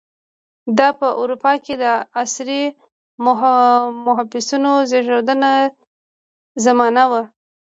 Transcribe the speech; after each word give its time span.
دا 0.77 0.87
په 0.99 1.07
اروپا 1.21 1.53
کې 1.63 1.73
د 1.83 1.85
عصري 2.19 2.63
محبسونو 4.07 4.71
د 4.79 4.83
زېږېدو 4.89 5.29
زمانه 6.65 7.03
وه. 7.11 7.21